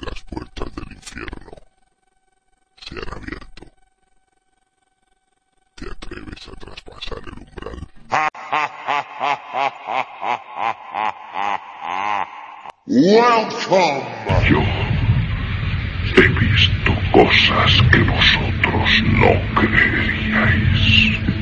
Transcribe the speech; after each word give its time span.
Las 0.00 0.22
puertas 0.22 0.74
del 0.76 0.92
infierno 0.92 1.50
se 2.84 2.94
han 2.94 3.12
abierto. 3.16 3.64
¿Te 5.74 5.90
atreves 5.90 6.48
a 6.48 6.52
traspasar 6.52 7.18
el 7.18 7.38
umbral? 7.38 7.88
Welcome. 12.86 14.02
Yo 14.48 14.62
he 16.16 16.28
visto 16.28 16.92
cosas 17.12 17.82
que 17.90 18.02
vosotros 18.02 18.90
no 19.04 19.32
creeríais. 19.60 21.37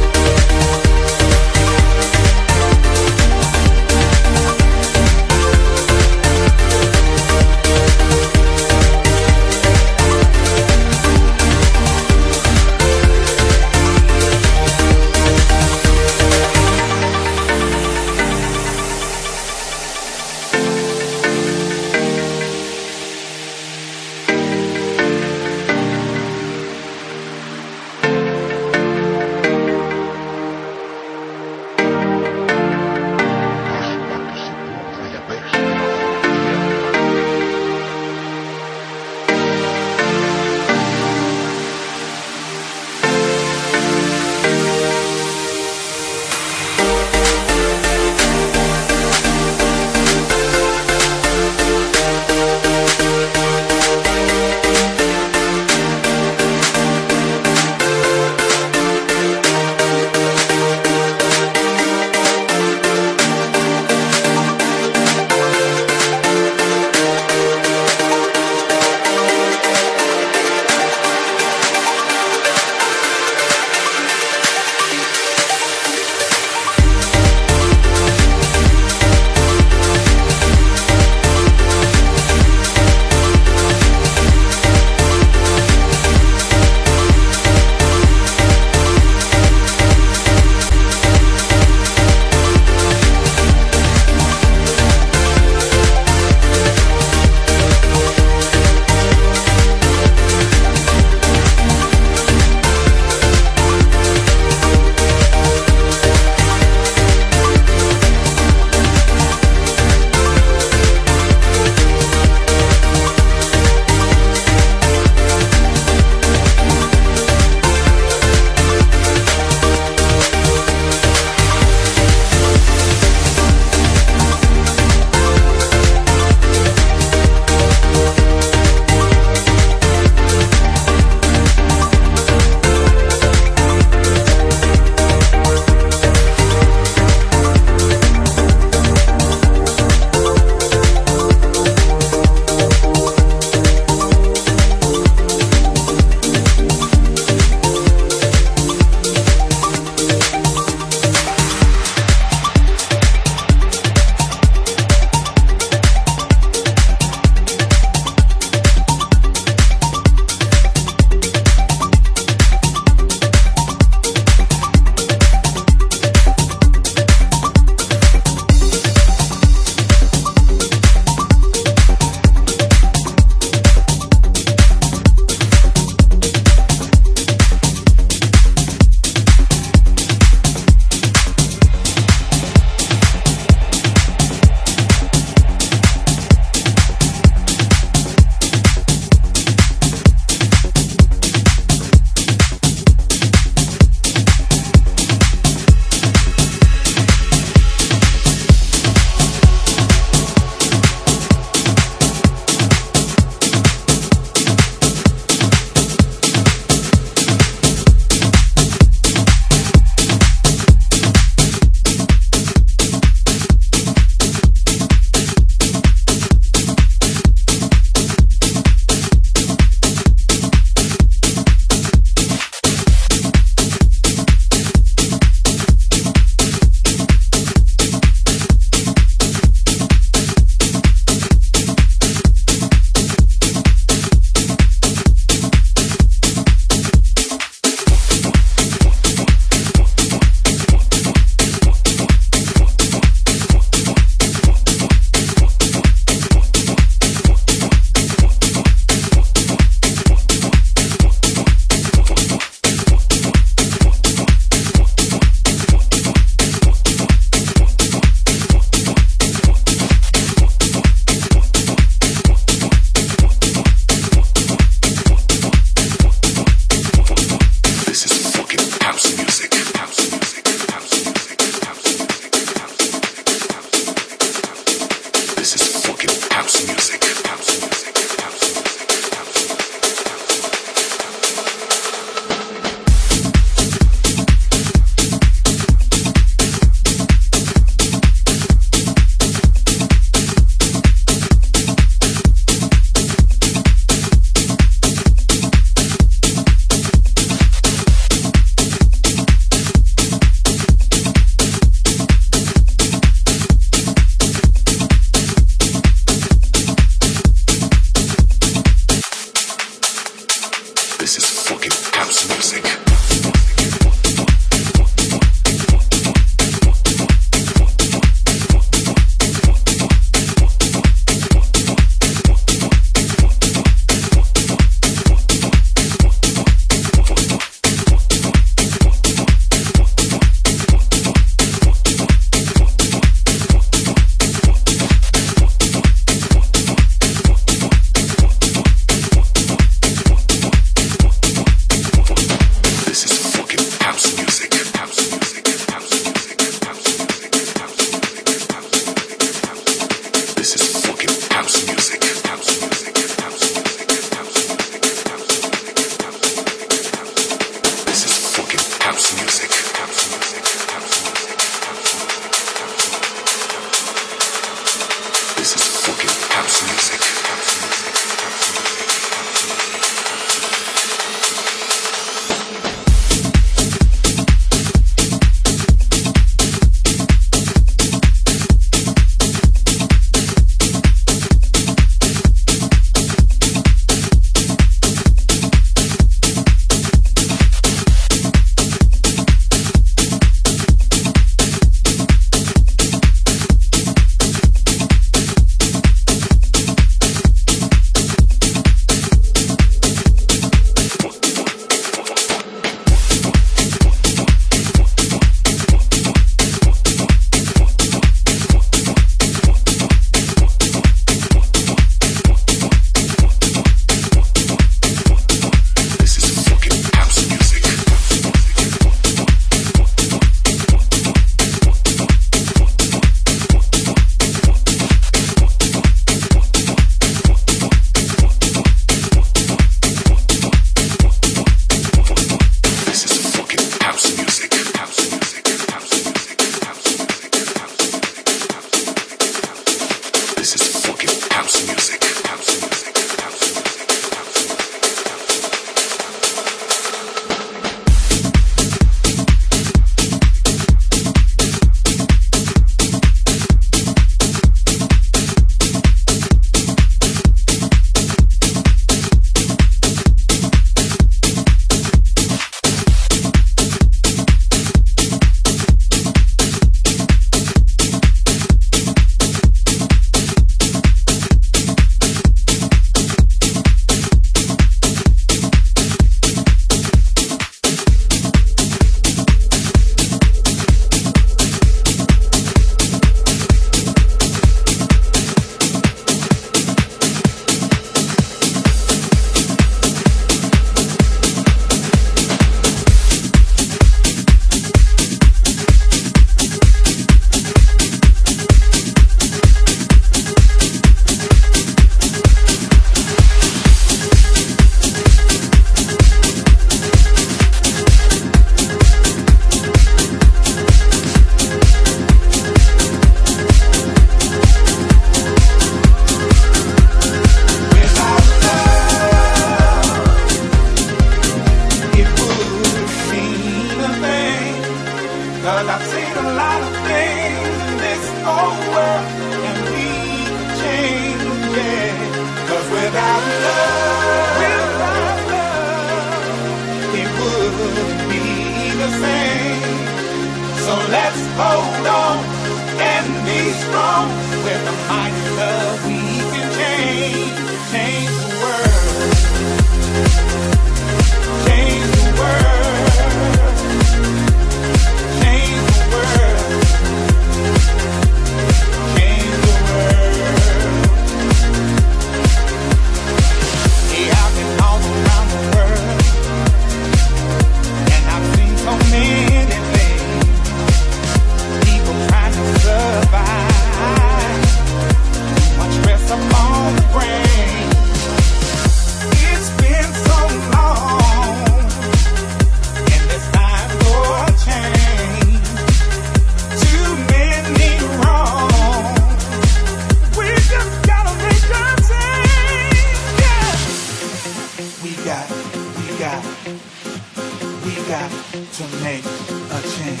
to 598.56 598.62
make 598.82 599.04
a 599.04 599.60
change. 599.76 600.00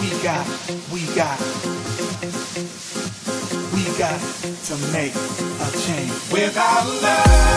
We 0.00 0.10
got, 0.22 0.46
we 0.92 1.00
got, 1.14 1.40
we 3.72 3.84
got 3.96 4.20
to 4.20 4.76
make 4.92 5.14
a 5.14 5.70
change. 5.78 6.12
Without 6.30 6.84
love. 7.00 7.55